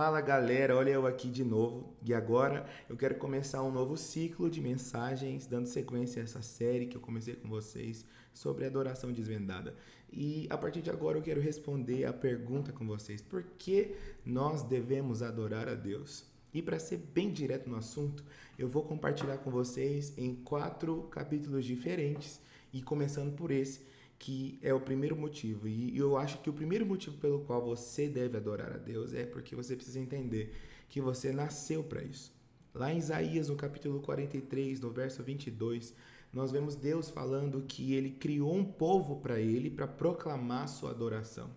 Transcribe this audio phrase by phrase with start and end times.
[0.00, 4.48] Fala galera, olha eu aqui de novo e agora eu quero começar um novo ciclo
[4.48, 9.76] de mensagens, dando sequência a essa série que eu comecei com vocês sobre adoração desvendada.
[10.10, 13.94] E a partir de agora eu quero responder a pergunta com vocês: por que
[14.24, 16.24] nós devemos adorar a Deus?
[16.54, 18.24] E para ser bem direto no assunto,
[18.58, 22.40] eu vou compartilhar com vocês em quatro capítulos diferentes
[22.72, 23.82] e começando por esse
[24.20, 25.66] que é o primeiro motivo.
[25.66, 29.24] E eu acho que o primeiro motivo pelo qual você deve adorar a Deus é
[29.24, 30.54] porque você precisa entender
[30.90, 32.30] que você nasceu para isso.
[32.74, 35.94] Lá em Isaías, no capítulo 43, no verso 22,
[36.34, 41.50] nós vemos Deus falando que ele criou um povo para ele para proclamar sua adoração.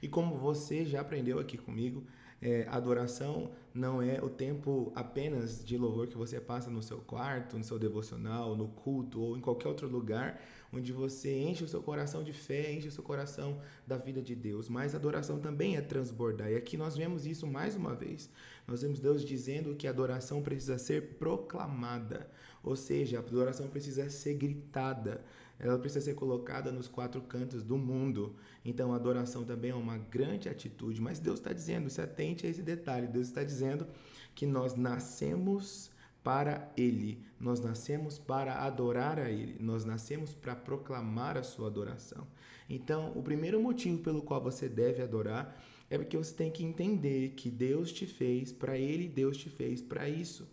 [0.00, 2.04] E como você já aprendeu aqui comigo,
[2.40, 7.56] é, adoração não é o tempo apenas de louvor que você passa no seu quarto,
[7.58, 10.40] no seu devocional, no culto ou em qualquer outro lugar
[10.72, 14.34] onde você enche o seu coração de fé, enche o seu coração da vida de
[14.34, 14.68] Deus.
[14.68, 16.50] Mas adoração também é transbordar.
[16.50, 18.28] E aqui nós vemos isso mais uma vez.
[18.66, 22.30] Nós vemos Deus dizendo que a adoração precisa ser proclamada,
[22.62, 25.24] ou seja, a adoração precisa ser gritada
[25.58, 28.36] ela precisa ser colocada nos quatro cantos do mundo.
[28.64, 31.00] Então, a adoração também é uma grande atitude.
[31.00, 33.86] Mas Deus está dizendo, se atente a esse detalhe: Deus está dizendo
[34.34, 35.90] que nós nascemos
[36.22, 42.26] para Ele, nós nascemos para adorar a Ele, nós nascemos para proclamar a sua adoração.
[42.68, 45.56] Então, o primeiro motivo pelo qual você deve adorar
[45.88, 49.80] é porque você tem que entender que Deus te fez para Ele, Deus te fez
[49.80, 50.48] para isso.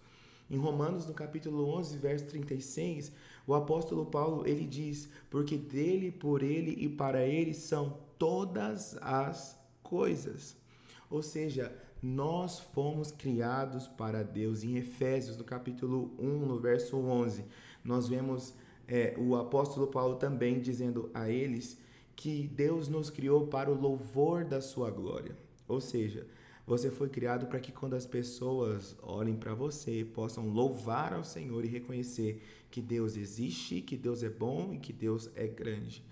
[0.48, 3.12] Em Romanos, no capítulo 11, verso 36,
[3.48, 9.60] o apóstolo Paulo, ele diz: "Porque dele, por ele e para ele são todas as
[9.82, 10.63] coisas".
[11.10, 14.64] Ou seja, nós fomos criados para Deus.
[14.64, 17.46] Em Efésios, no capítulo 1, no verso 11,
[17.84, 18.54] nós vemos
[18.88, 21.78] é, o apóstolo Paulo também dizendo a eles
[22.16, 25.38] que Deus nos criou para o louvor da sua glória.
[25.68, 26.28] Ou seja,
[26.66, 31.66] você foi criado para que quando as pessoas olhem para você, possam louvar ao Senhor
[31.66, 36.04] e reconhecer que Deus existe, que Deus é bom e que Deus é grande.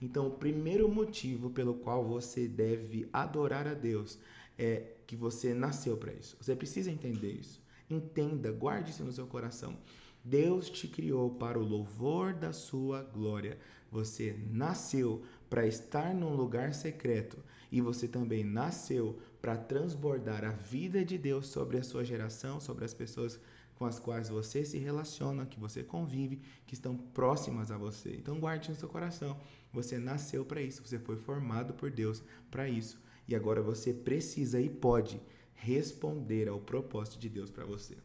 [0.00, 4.18] Então, o primeiro motivo pelo qual você deve adorar a Deus
[4.56, 6.36] é que você nasceu para isso.
[6.40, 7.62] Você precisa entender isso.
[7.90, 9.76] Entenda, guarde isso no seu coração.
[10.24, 13.58] Deus te criou para o louvor da sua glória.
[13.90, 17.38] Você nasceu para estar num lugar secreto
[17.72, 22.84] e você também nasceu para transbordar a vida de Deus sobre a sua geração, sobre
[22.84, 23.40] as pessoas
[23.78, 28.16] com as quais você se relaciona, que você convive, que estão próximas a você.
[28.16, 29.38] Então guarde no seu coração.
[29.72, 33.00] Você nasceu para isso, você foi formado por Deus para isso.
[33.28, 35.20] E agora você precisa e pode
[35.54, 37.96] responder ao propósito de Deus para você.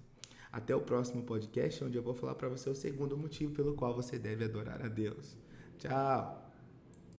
[0.51, 3.95] Até o próximo podcast, onde eu vou falar para você o segundo motivo pelo qual
[3.95, 5.35] você deve adorar a Deus.
[5.79, 6.52] Tchau!